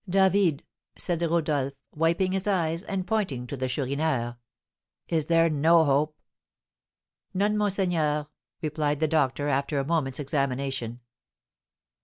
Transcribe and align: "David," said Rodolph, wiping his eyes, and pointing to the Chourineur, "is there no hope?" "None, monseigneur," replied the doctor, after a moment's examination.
"David," 0.09 0.63
said 0.97 1.21
Rodolph, 1.21 1.73
wiping 1.93 2.31
his 2.31 2.47
eyes, 2.47 2.81
and 2.81 3.05
pointing 3.05 3.45
to 3.45 3.55
the 3.55 3.67
Chourineur, 3.67 4.35
"is 5.09 5.27
there 5.27 5.47
no 5.47 5.83
hope?" 5.83 6.17
"None, 7.35 7.55
monseigneur," 7.55 8.25
replied 8.63 8.99
the 8.99 9.07
doctor, 9.07 9.47
after 9.47 9.77
a 9.77 9.85
moment's 9.85 10.19
examination. 10.19 11.01